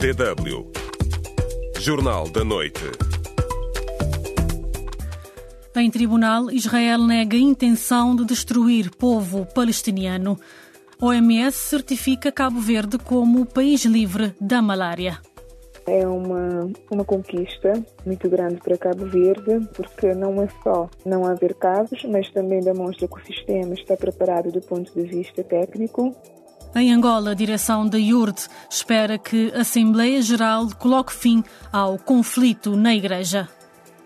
[0.00, 0.72] DW.
[1.78, 2.80] Jornal da Noite.
[5.76, 10.40] Em tribunal, Israel nega a intenção de destruir povo palestiniano.
[10.98, 15.18] OMS certifica Cabo Verde como país livre da malária.
[15.86, 17.74] É uma, uma conquista
[18.06, 23.06] muito grande para Cabo Verde, porque não é só não haver casos, mas também demonstra
[23.06, 26.16] que o sistema está preparado do ponto de vista técnico.
[26.72, 32.76] Em Angola, a direção da IURD espera que a Assembleia Geral coloque fim ao conflito
[32.76, 33.48] na Igreja.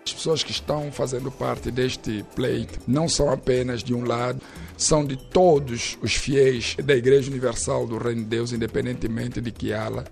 [0.03, 4.41] As pessoas que estão fazendo parte deste pleito não são apenas de um lado,
[4.77, 9.71] são de todos os fiéis da Igreja Universal do Reino de Deus, independentemente de que
[9.71, 10.03] ala.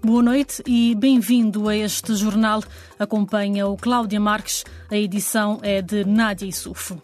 [0.00, 2.62] Boa noite e bem-vindo a este jornal.
[2.98, 4.64] Acompanha o Cláudia Marques.
[4.88, 7.00] A edição é de Nádia Isufo.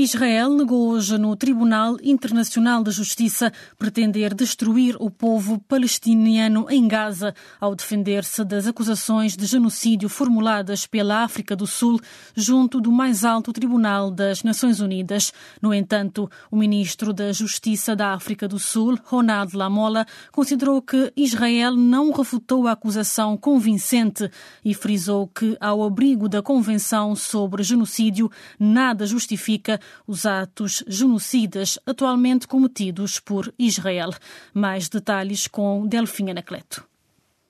[0.00, 7.34] Israel negou hoje no Tribunal Internacional de Justiça pretender destruir o povo palestiniano em Gaza
[7.60, 12.00] ao defender-se das acusações de genocídio formuladas pela África do Sul
[12.36, 15.32] junto do mais alto tribunal das Nações Unidas.
[15.60, 21.74] No entanto, o ministro da Justiça da África do Sul, Ronald Lamola, considerou que Israel
[21.74, 24.30] não refutou a acusação convincente
[24.64, 32.46] e frisou que, ao abrigo da Convenção sobre Genocídio, nada justifica os atos genocidas atualmente
[32.46, 34.10] cometidos por Israel.
[34.52, 36.88] Mais detalhes com Delfim Anacleto.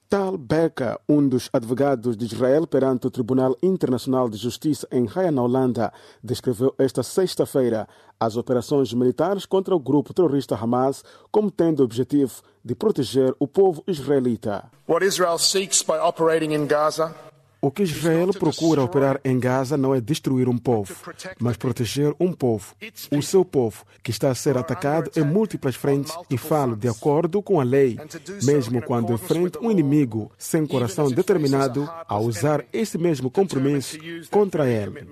[0.08, 5.30] Tal Becker, um dos advogados de Israel perante o Tribunal Internacional de Justiça em Haia,
[5.30, 5.92] na Holanda,
[6.24, 7.86] descreveu esta sexta-feira
[8.18, 13.46] as operações militares contra o grupo terrorista Hamas como tendo o objetivo de proteger o
[13.46, 14.70] povo israelita.
[14.88, 17.14] What Israel seeks by operating in Gaza
[17.60, 20.94] o que Israel procura operar em Gaza não é destruir um povo,
[21.40, 22.74] mas proteger um povo,
[23.10, 27.42] o seu povo, que está a ser atacado em múltiplas frentes e falo de acordo
[27.42, 27.98] com a lei,
[28.44, 33.98] mesmo quando enfrenta um inimigo sem coração determinado a usar esse mesmo compromisso
[34.30, 35.06] contra ele.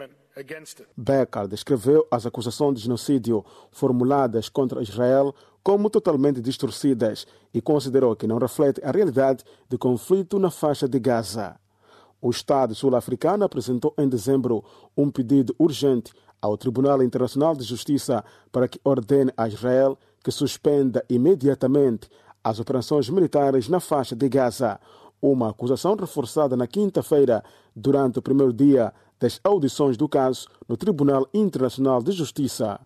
[0.97, 8.27] Becker descreveu as acusações de genocídio formuladas contra Israel como totalmente distorcidas e considerou que
[8.27, 11.57] não refletem a realidade do conflito na faixa de Gaza.
[12.21, 14.65] O Estado sul-africano apresentou em dezembro
[14.97, 21.05] um pedido urgente ao Tribunal Internacional de Justiça para que ordene a Israel que suspenda
[21.09, 22.09] imediatamente
[22.43, 24.81] as operações militares na faixa de Gaza.
[25.21, 27.43] Uma acusação reforçada na quinta-feira,
[27.75, 32.81] durante o primeiro dia das audições do caso no Tribunal Internacional de Justiça.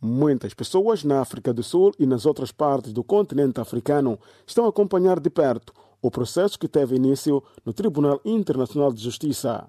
[0.00, 4.68] Muitas pessoas na África do Sul e nas outras partes do continente africano estão a
[4.68, 5.72] acompanhar de perto
[6.02, 9.68] o processo que teve início no Tribunal Internacional de Justiça.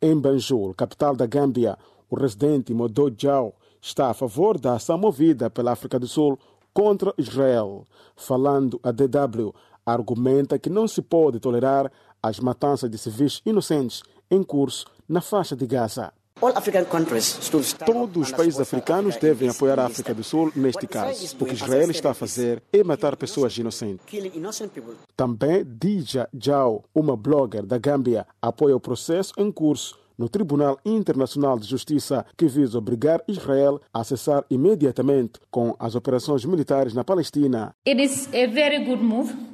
[0.00, 1.78] Em Banjul, capital da Gâmbia,
[2.08, 6.38] o residente Modo Jau está a favor da ação movida pela África do Sul
[6.72, 7.84] contra Israel.
[8.14, 9.54] Falando a DW,
[9.84, 11.90] argumenta que não se pode tolerar
[12.22, 16.12] as matanças de civis inocentes em curso na faixa de Gaza.
[17.86, 21.34] Todos os países africanos devem apoiar a África do Sul neste caso.
[21.40, 24.04] O que Israel está a fazer é matar pessoas inocentes.
[25.16, 31.58] Também Dija Jao, uma blogger da Gâmbia, apoia o processo em curso no Tribunal Internacional
[31.58, 37.74] de Justiça que visa obrigar Israel a cessar imediatamente com as operações militares na Palestina.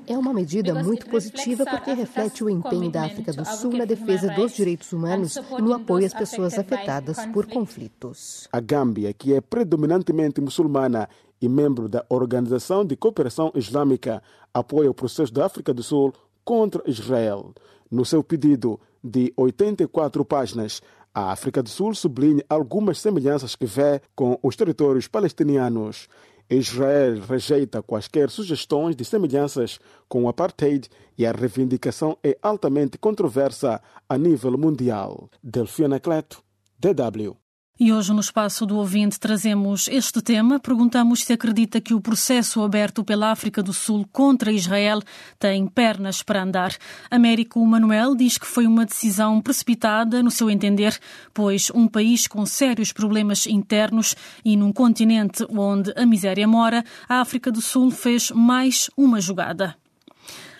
[0.06, 4.28] É uma medida muito positiva porque reflete o empenho da África do Sul na defesa
[4.34, 8.48] dos direitos humanos e no apoio às pessoas afetadas por conflitos.
[8.52, 11.08] A Gâmbia, que é predominantemente muçulmana
[11.40, 14.22] e membro da Organização de Cooperação Islâmica,
[14.54, 16.12] apoia o processo da África do Sul
[16.44, 17.52] contra Israel.
[17.92, 20.80] No seu pedido de 84 páginas,
[21.12, 26.08] a África do Sul sublinha algumas semelhanças que vê com os territórios palestinianos.
[26.48, 30.88] Israel rejeita quaisquer sugestões de semelhanças com o apartheid
[31.18, 33.78] e a reivindicação é altamente controversa
[34.08, 35.28] a nível mundial.
[35.42, 36.42] Delfina Cleto,
[36.78, 37.41] DW.
[37.80, 40.60] E hoje, no espaço do ouvinte, trazemos este tema.
[40.60, 45.00] Perguntamos se acredita que o processo aberto pela África do Sul contra Israel
[45.38, 46.76] tem pernas para andar.
[47.10, 50.96] Américo Manuel diz que foi uma decisão precipitada, no seu entender,
[51.32, 54.14] pois um país com sérios problemas internos
[54.44, 59.74] e num continente onde a miséria mora, a África do Sul fez mais uma jogada.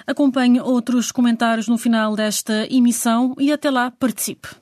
[0.07, 4.62] Acompanhe outros comentários no final desta emissão e até lá participe.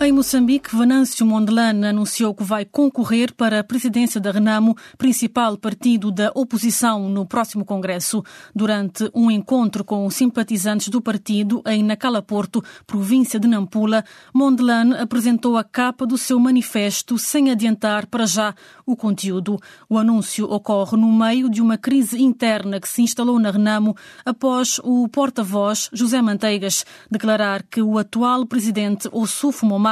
[0.00, 6.12] Em Moçambique, Venâncio Mondlane anunciou que vai concorrer para a presidência da Renamo, principal partido
[6.12, 8.22] da oposição, no próximo Congresso.
[8.54, 15.56] Durante um encontro com simpatizantes do partido em Nacala Porto, província de Nampula, Mondlane apresentou
[15.56, 18.54] a capa do seu manifesto sem adiantar para já
[18.86, 19.58] o conteúdo.
[19.88, 24.80] O anúncio ocorre no meio de uma crise interna que se instalou na Renamo após
[24.84, 29.87] o porta-voz José Manteigas declarar que o atual presidente Ossufo Momar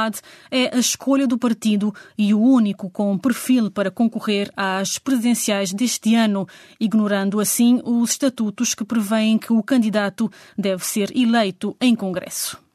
[0.51, 6.15] é a escolha do partido e o único com perfil para concorrer às presidenciais deste
[6.15, 6.47] ano,
[6.79, 12.66] ignorando assim os estatutos que prevêem que o candidato deve ser eleito em Congresso.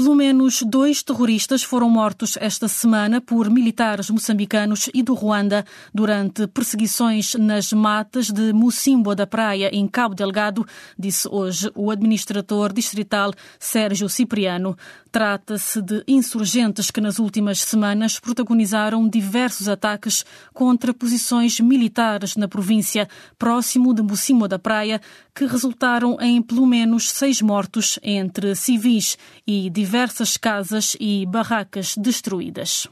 [0.00, 5.62] Pelo menos dois terroristas foram mortos esta semana por militares moçambicanos e do Ruanda
[5.92, 10.66] durante perseguições nas matas de Mocimboa da Praia, em Cabo Delgado,
[10.98, 14.74] disse hoje o administrador distrital Sérgio Cipriano.
[15.12, 20.24] Trata-se de insurgentes que nas últimas semanas protagonizaram diversos ataques
[20.54, 23.06] contra posições militares na província,
[23.36, 24.98] próximo de Mocimboa da Praia,
[25.40, 29.16] que resultaram em pelo menos seis mortos entre civis
[29.46, 32.86] e diversas casas e barracas destruídas.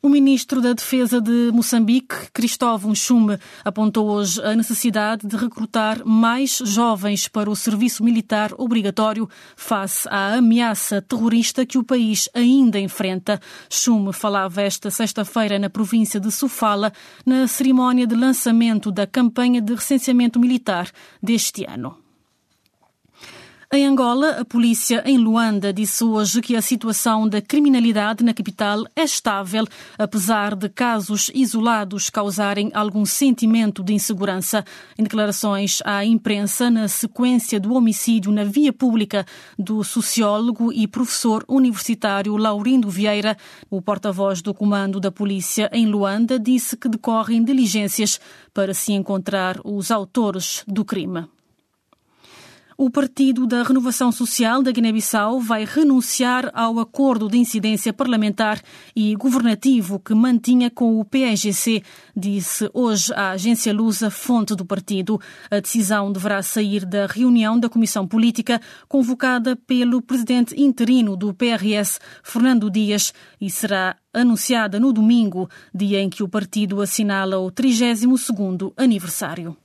[0.00, 6.62] O ministro da Defesa de Moçambique, Cristóvão Chume, apontou hoje a necessidade de recrutar mais
[6.64, 13.40] jovens para o serviço militar obrigatório face à ameaça terrorista que o país ainda enfrenta.
[13.68, 16.92] Chume falava esta sexta-feira na província de Sofala,
[17.26, 20.88] na cerimónia de lançamento da campanha de recenseamento militar
[21.20, 22.07] deste ano.
[23.70, 28.86] Em Angola, a polícia em Luanda disse hoje que a situação da criminalidade na capital
[28.96, 29.66] é estável,
[29.98, 34.64] apesar de casos isolados causarem algum sentimento de insegurança.
[34.98, 39.26] Em declarações à imprensa, na sequência do homicídio na via pública
[39.58, 43.36] do sociólogo e professor universitário Laurindo Vieira,
[43.68, 48.18] o porta-voz do comando da polícia em Luanda disse que decorrem diligências
[48.54, 51.28] para se encontrar os autores do crime.
[52.80, 58.62] O Partido da Renovação Social da Guiné-Bissau vai renunciar ao acordo de incidência parlamentar
[58.94, 61.82] e governativo que mantinha com o PSGC,
[62.16, 65.20] disse hoje a agência Lusa, fonte do partido.
[65.50, 71.98] A decisão deverá sair da reunião da Comissão Política convocada pelo presidente interino do PRS,
[72.22, 78.72] Fernando Dias, e será anunciada no domingo, dia em que o partido assinala o 32º
[78.76, 79.56] aniversário.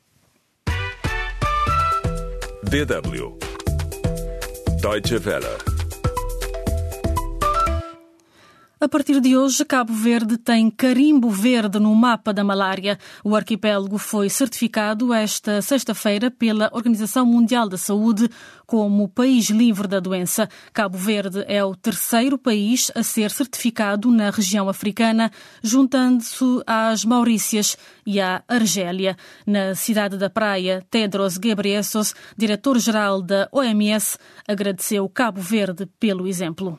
[2.73, 3.37] DW
[4.81, 5.72] Deutsche Welle
[8.83, 12.99] A partir de hoje, Cabo Verde tem carimbo verde no mapa da malária.
[13.23, 18.29] O arquipélago foi certificado esta sexta-feira pela Organização Mundial da Saúde
[18.67, 20.49] como país livre da doença.
[20.73, 25.31] Cabo Verde é o terceiro país a ser certificado na região africana,
[25.63, 29.15] juntando-se às Maurícias e à Argélia.
[29.47, 36.77] Na cidade da Praia, Tedros Ghebreyesus, diretor-geral da OMS, agradeceu Cabo Verde pelo exemplo.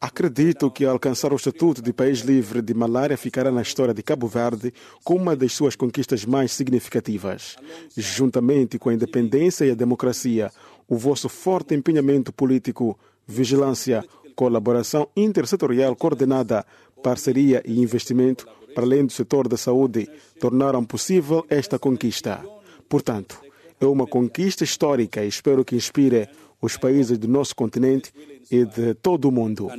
[0.00, 4.28] Acredito que alcançar o estatuto de país livre de malária ficará na história de Cabo
[4.28, 4.72] Verde
[5.02, 7.56] como uma das suas conquistas mais significativas.
[7.96, 10.52] Juntamente com a independência e a democracia,
[10.86, 14.04] o vosso forte empenhamento político, vigilância,
[14.36, 16.64] colaboração intersetorial coordenada,
[17.02, 22.40] parceria e investimento, para além do setor da saúde, tornaram possível esta conquista.
[22.88, 23.40] Portanto,
[23.80, 26.28] é uma conquista histórica e espero que inspire
[26.64, 28.12] os países do nosso continente
[28.50, 29.70] e de todo o mundo.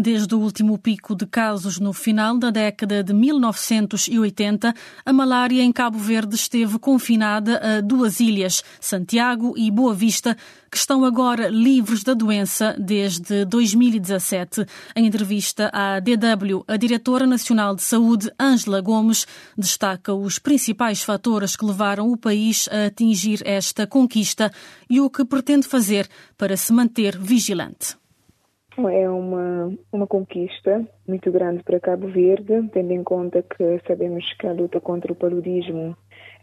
[0.00, 4.72] Desde o último pico de casos no final da década de 1980,
[5.04, 10.36] a malária em Cabo Verde esteve confinada a duas ilhas, Santiago e Boa Vista,
[10.70, 14.64] que estão agora livres da doença desde 2017.
[14.94, 19.26] Em entrevista à DW, a diretora nacional de saúde, Ângela Gomes,
[19.56, 24.52] destaca os principais fatores que levaram o país a atingir esta conquista
[24.88, 27.96] e o que pretende fazer para se manter vigilante.
[28.86, 34.46] É uma, uma conquista muito grande para Cabo Verde, tendo em conta que sabemos que
[34.46, 35.96] a luta contra o paludismo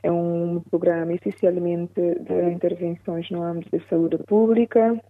[0.04, 5.02] é um programa essencialmente de intervenções no âmbito da saúde pública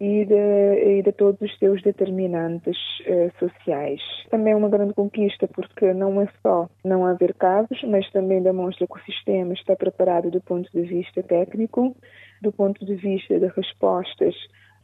[0.00, 4.00] e de, e de todos os seus determinantes eh, sociais.
[4.28, 8.86] Também é uma grande conquista porque não é só não haver casos, mas também demonstra
[8.86, 11.96] que o sistema está preparado do ponto de vista técnico,
[12.42, 14.34] do ponto de vista de respostas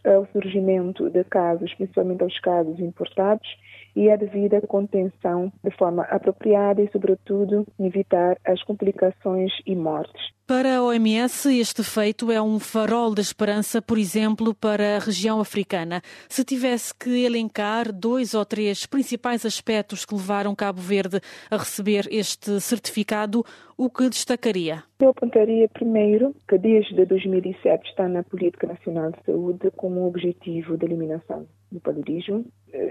[0.05, 3.49] ao surgimento de casos, principalmente aos casos importados,
[3.97, 10.33] e a devida contenção de forma apropriada e, sobretudo, evitar as complicações e mortes.
[10.47, 15.41] Para a OMS, este feito é um farol de esperança, por exemplo, para a região
[15.41, 16.03] africana.
[16.29, 21.19] Se tivesse que elencar dois ou três principais aspectos que levaram Cabo Verde
[21.51, 23.43] a receber este certificado,
[23.75, 24.83] o que destacaria?
[25.01, 30.85] Eu apontaria primeiro que desde 2007 está na Política Nacional de Saúde como objetivo de
[30.85, 32.45] eliminação do paludismo.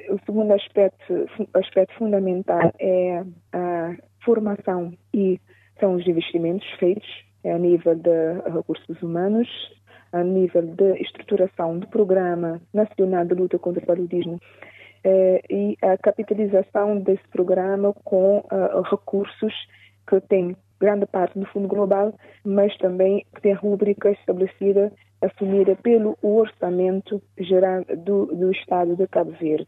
[0.09, 3.95] O segundo aspecto, aspecto fundamental é a
[4.25, 5.39] formação e
[5.79, 7.07] são os investimentos feitos
[7.45, 9.47] a nível de recursos humanos,
[10.11, 14.39] a nível de estruturação do Programa Nacional de Luta contra o Paludismo
[15.03, 19.53] eh, e a capitalização desse programa com uh, recursos
[20.07, 22.13] que tem grande parte do Fundo Global,
[22.45, 29.31] mas também que tem rubrica estabelecida, assumida pelo orçamento geral do, do Estado de Cabo
[29.31, 29.67] Verde.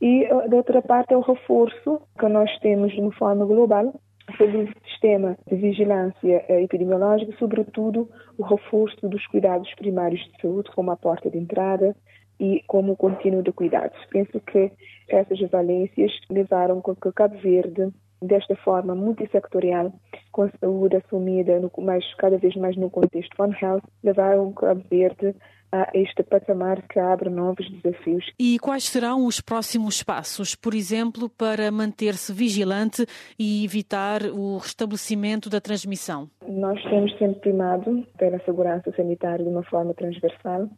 [0.00, 3.94] E, de outra parte, é o reforço que nós temos de uma forma global
[4.36, 8.08] sobre o sistema de vigilância eh, epidemiológica, sobretudo
[8.38, 11.94] o reforço dos cuidados primários de saúde como a porta de entrada
[12.38, 13.98] e como o contínuo de cuidados.
[14.10, 14.72] Penso que
[15.08, 19.92] essas valências levaram com que Cabo Verde, desta forma multissectorial,
[20.32, 24.82] com a saúde assumida no, mais, cada vez mais no contexto One Health, levaram Cabo
[24.90, 25.34] Verde
[25.72, 28.24] a este patamar que abre novos desafios.
[28.38, 33.06] E quais serão os próximos passos, por exemplo, para manter-se vigilante
[33.38, 36.28] e evitar o restabelecimento da transmissão?
[36.46, 40.68] Nós temos sempre primado pela segurança sanitária de uma forma transversal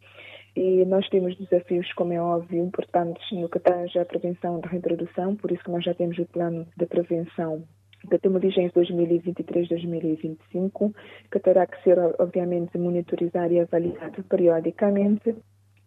[0.55, 5.35] e nós temos desafios, como é óbvio, importantes no que tange à prevenção da reintrodução,
[5.35, 7.63] por isso que nós já temos o plano de prevenção
[8.07, 10.93] tem uma vigência 2023-2025,
[11.31, 15.35] que terá que ser, obviamente, monitorizado e avaliado periodicamente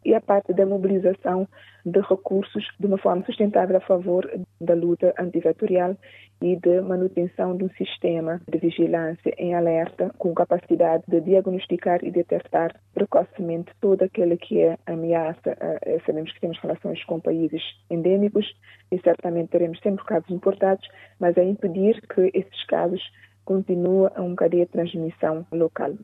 [0.07, 1.49] e a parte da mobilização
[1.85, 5.97] de recursos de uma forma sustentável a favor da luta antivetorial
[6.41, 12.11] e de manutenção de um sistema de vigilância em alerta com capacidade de diagnosticar e
[12.13, 15.57] detectar precocemente todo aquele que é ameaça.
[15.61, 18.47] Eh, sabemos que temos relações com países endêmicos
[18.93, 20.87] e certamente teremos sempre casos importados,
[21.19, 23.03] mas é impedir que esses casos
[23.45, 25.95] continuem a uma cadeia de transmissão local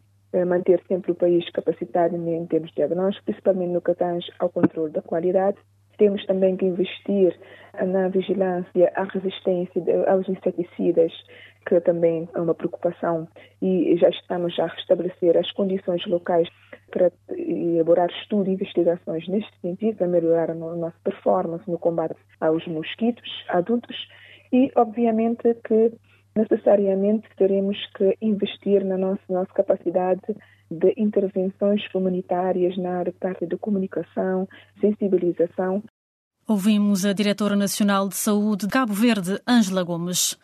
[0.46, 4.92] manter sempre o país capacitado em termos de diagnóstico, principalmente no que tange ao controle
[4.92, 5.58] da qualidade.
[5.98, 7.38] Temos também que investir
[7.86, 11.12] na vigilância à resistência aos inseticidas,
[11.68, 13.28] que também é uma preocupação,
[13.60, 16.48] e já estamos a restabelecer as condições locais
[16.90, 22.66] para elaborar estudos e investigações neste sentido, para melhorar a nossa performance no combate aos
[22.66, 23.96] mosquitos adultos
[24.52, 25.92] e, obviamente, que
[26.36, 30.22] necessariamente teremos que investir na nossa, nossa capacidade
[30.70, 33.14] de intervenções comunitárias na área
[33.46, 34.48] de comunicação,
[34.80, 35.82] sensibilização.
[36.48, 40.38] Ouvimos a diretora nacional de saúde de Cabo Verde, Ângela Gomes.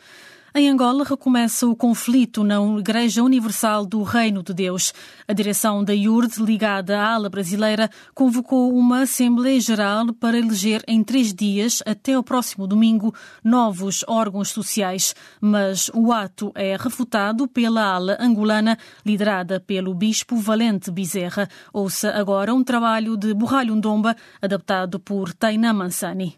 [0.59, 4.93] Em Angola recomeça o conflito na Igreja Universal do Reino de Deus.
[5.29, 11.05] A direção da IURD, ligada à ala brasileira, convocou uma Assembleia Geral para eleger em
[11.05, 15.15] três dias, até o próximo domingo, novos órgãos sociais.
[15.41, 21.49] Mas o ato é refutado pela ala angolana, liderada pelo bispo Valente Bezerra.
[21.73, 26.37] Ouça agora um trabalho de Borralho Ndomba, adaptado por Taina Mansani.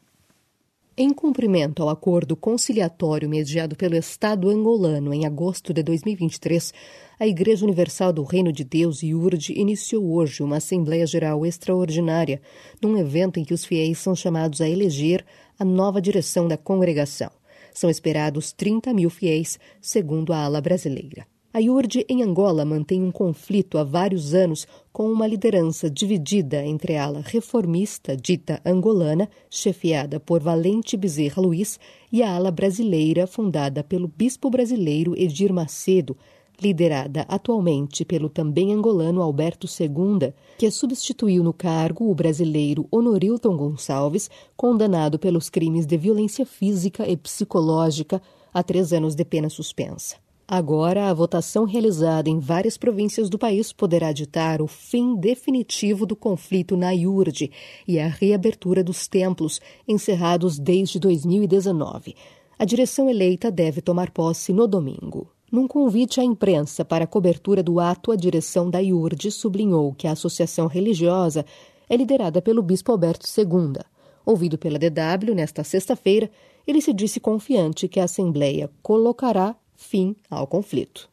[1.02, 6.74] Em cumprimento ao acordo conciliatório mediado pelo Estado angolano em agosto de 2023,
[7.18, 12.42] a Igreja Universal do Reino de Deus, IURD, iniciou hoje uma Assembleia Geral Extraordinária,
[12.82, 15.24] num evento em que os fiéis são chamados a eleger
[15.58, 17.30] a nova direção da congregação.
[17.72, 21.26] São esperados 30 mil fiéis, segundo a ala brasileira.
[21.52, 26.94] A IURD em Angola mantém um conflito há vários anos com uma liderança dividida entre
[26.94, 31.76] a ala reformista dita angolana, chefiada por Valente Bezerra Luiz,
[32.12, 36.16] e a ala brasileira fundada pelo bispo brasileiro Edir Macedo,
[36.62, 44.30] liderada atualmente pelo também angolano Alberto II, que substituiu no cargo o brasileiro Honorilton Gonçalves,
[44.56, 48.22] condenado pelos crimes de violência física e psicológica
[48.54, 50.29] a três anos de pena suspensa.
[50.52, 56.16] Agora, a votação realizada em várias províncias do país poderá ditar o fim definitivo do
[56.16, 57.52] conflito na IURD
[57.86, 62.16] e a reabertura dos templos, encerrados desde 2019.
[62.58, 65.30] A direção eleita deve tomar posse no domingo.
[65.52, 70.08] Num convite à imprensa para a cobertura do ato, a direção da IURD sublinhou que
[70.08, 71.46] a associação religiosa
[71.88, 73.80] é liderada pelo bispo Alberto II.
[74.26, 76.28] Ouvido pela DW nesta sexta-feira,
[76.66, 79.54] ele se disse confiante que a Assembleia colocará
[79.90, 81.08] fim ao conflito.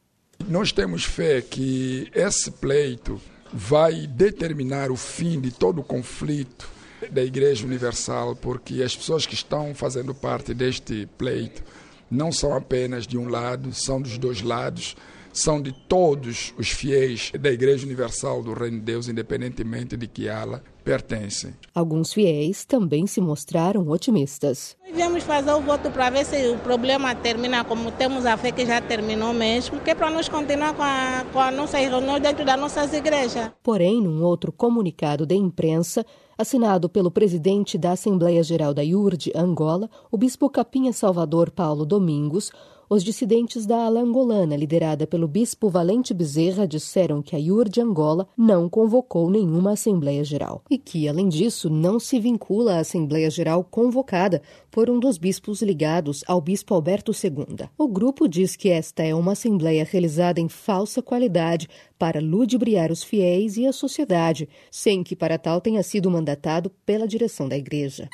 [0.46, 3.20] Nós temos fé que esse pleito
[3.52, 6.70] vai determinar o fim de todo o conflito
[7.10, 11.62] da Igreja Universal, porque as pessoas que estão fazendo parte deste pleito
[12.08, 14.96] não são apenas de um lado, são dos dois lados,
[15.38, 20.28] são de todos os fiéis da Igreja Universal do Reino de Deus, independentemente de que
[20.28, 21.54] ala pertencem.
[21.74, 24.76] Alguns fiéis também se mostraram otimistas.
[24.92, 28.64] Viemos fazer o voto para ver se o problema termina, como temos a fé que
[28.64, 32.44] já terminou mesmo, que é para nós continuar com a, com a nossa reunião dentro
[32.44, 33.50] das nossas igrejas.
[33.62, 36.04] Porém, num outro comunicado de imprensa,
[36.38, 42.50] assinado pelo presidente da Assembleia Geral da IURD, Angola, o bispo Capinha Salvador Paulo Domingos,
[42.90, 47.80] os dissidentes da ala angolana, liderada pelo bispo Valente Bezerra, disseram que a IUR de
[47.80, 53.30] Angola não convocou nenhuma Assembleia Geral e que, além disso, não se vincula à Assembleia
[53.30, 54.40] Geral convocada
[54.70, 57.68] por um dos bispos ligados ao bispo Alberto II.
[57.76, 61.68] O grupo diz que esta é uma Assembleia realizada em falsa qualidade
[61.98, 67.06] para ludibriar os fiéis e a sociedade, sem que para tal tenha sido mandatado pela
[67.06, 68.08] direção da Igreja.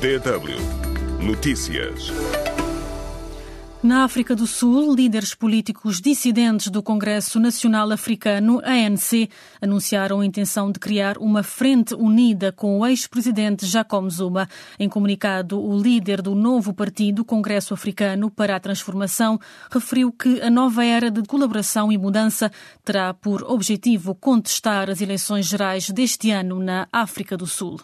[0.00, 0.75] DW
[1.20, 2.12] Notícias.
[3.82, 9.28] Na África do Sul, líderes políticos dissidentes do Congresso Nacional Africano, ANC,
[9.60, 14.48] anunciaram a intenção de criar uma frente unida com o ex-presidente Jacob Zuma.
[14.78, 19.38] Em comunicado, o líder do novo partido, Congresso Africano para a Transformação,
[19.70, 22.50] referiu que a nova era de colaboração e mudança
[22.84, 27.80] terá por objetivo contestar as eleições gerais deste ano na África do Sul.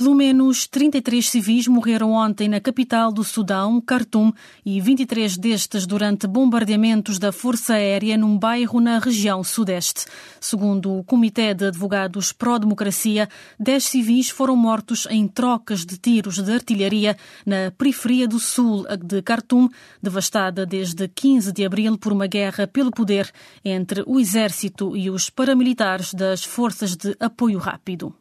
[0.00, 4.32] Pelo menos 33 civis morreram ontem na capital do Sudão, Khartoum,
[4.64, 10.06] e 23 destes durante bombardeamentos da Força Aérea num bairro na região sudeste.
[10.40, 13.28] Segundo o Comitê de Advogados Pró-Democracia,
[13.58, 17.14] 10 civis foram mortos em trocas de tiros de artilharia
[17.44, 19.68] na periferia do sul de Khartoum,
[20.02, 23.30] devastada desde 15 de abril por uma guerra pelo poder
[23.62, 28.19] entre o exército e os paramilitares das Forças de Apoio Rápido.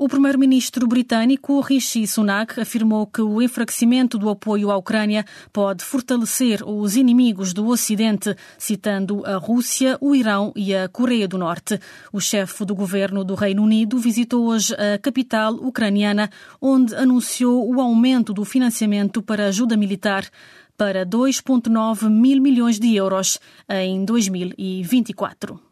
[0.00, 6.62] O primeiro-ministro britânico Rishi Sunak afirmou que o enfraquecimento do apoio à Ucrânia pode fortalecer
[6.64, 11.80] os inimigos do Ocidente, citando a Rússia, o Irão e a Coreia do Norte.
[12.12, 16.30] O chefe do governo do Reino Unido visitou hoje a capital ucraniana,
[16.62, 20.30] onde anunciou o aumento do financiamento para ajuda militar
[20.76, 25.67] para 2,9 mil milhões de euros em 2024.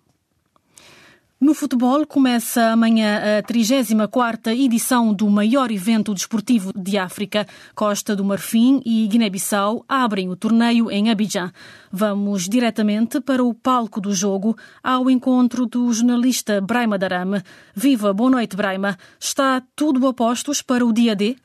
[1.38, 7.46] No futebol, começa amanhã a 34 edição do maior evento desportivo de África.
[7.74, 11.52] Costa do Marfim e Guiné-Bissau abrem o torneio em Abidjan.
[11.92, 17.42] Vamos diretamente para o palco do jogo, ao encontro do jornalista Braima Darame.
[17.74, 18.96] Viva, boa noite, Braima.
[19.20, 21.36] Está tudo a postos para o dia D?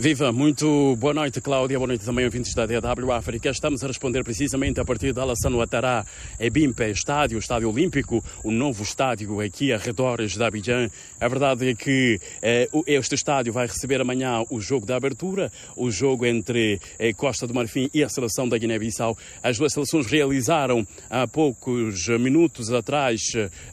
[0.00, 1.76] Viva, muito boa noite, Cláudia.
[1.76, 3.50] Boa noite também, ouvintes da DW África.
[3.50, 6.06] Estamos a responder precisamente a partir de Alassane Ouattara,
[6.38, 10.88] Ebimpe, estádio, estádio olímpico, o novo estádio aqui a redores de Abidjan.
[11.20, 15.90] A verdade é que eh, este estádio vai receber amanhã o jogo da abertura, o
[15.90, 19.18] jogo entre eh, Costa do Marfim e a seleção da Guiné-Bissau.
[19.42, 23.20] As duas seleções realizaram há poucos minutos atrás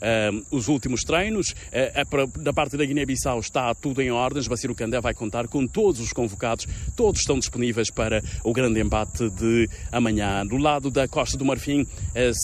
[0.01, 1.53] eh, os últimos treinos.
[1.71, 2.03] Eh,
[2.39, 4.47] da parte da Guiné-Bissau está tudo em ordens.
[4.47, 9.29] Baciro Candé vai contar com todos os convocados, todos estão disponíveis para o grande embate
[9.29, 10.45] de amanhã.
[10.45, 11.85] Do lado da Costa do Marfim,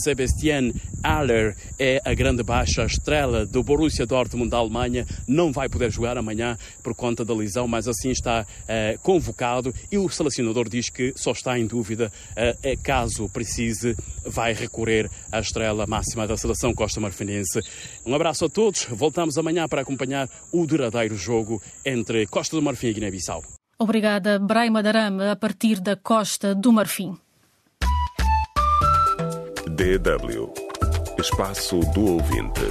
[0.04, 0.72] Sebastian
[1.04, 6.18] Haller é a grande baixa, estrela do Borussia Dortmund da Alemanha, não vai poder jogar
[6.18, 11.14] amanhã por conta da lesão, mas assim está uh, convocado e o selecionador diz que
[11.16, 17.60] só está em dúvida, uh, caso precise, vai recorrer à estrela máxima da seleção costa-marfinense.
[18.06, 22.88] Um abraço a todos, voltamos amanhã para acompanhar o derradeiro jogo entre Costa do Marfim
[22.88, 23.44] e Guiné-Bissau.
[23.78, 27.18] Obrigada, Braima Darama, a partir da Costa do Marfim.
[29.68, 30.63] DW
[31.18, 32.62] Espaço do Ouvinte.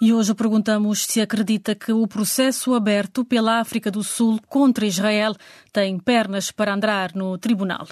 [0.00, 5.34] E hoje perguntamos se acredita que o processo aberto pela África do Sul contra Israel
[5.72, 7.86] tem pernas para andar no tribunal.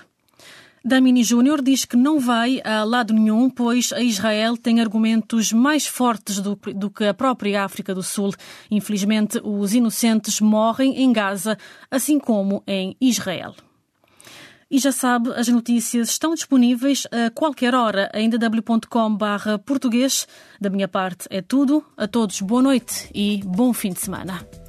[0.85, 5.87] Damini Júnior diz que não vai a lado nenhum, pois a Israel tem argumentos mais
[5.87, 8.35] fortes do, do, que a própria África do Sul.
[8.71, 11.57] Infelizmente, os inocentes morrem em Gaza,
[11.91, 13.55] assim como em Israel.
[14.71, 20.27] E já sabe, as notícias estão disponíveis a qualquer hora em dw.com/português.
[20.61, 21.85] Da minha parte é tudo.
[21.97, 24.64] A todos boa noite e bom fim de semana.